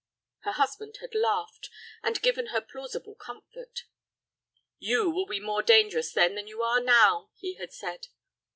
Her 0.39 0.53
husband 0.53 0.97
had 0.99 1.13
laughed, 1.13 1.69
and 2.01 2.23
given 2.23 2.47
her 2.47 2.59
plausible 2.59 3.13
comfort. 3.13 3.83
"You 4.79 5.11
will 5.11 5.27
be 5.27 5.39
more 5.39 5.61
dangerous 5.61 6.11
then 6.11 6.33
than 6.33 6.47
you 6.47 6.63
are 6.63 6.79
now," 6.81 7.29
he 7.35 7.53
had 7.57 7.71
said. 7.71 8.07